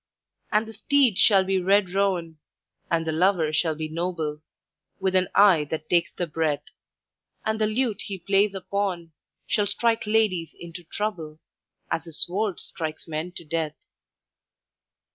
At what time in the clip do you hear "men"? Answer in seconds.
13.07-13.33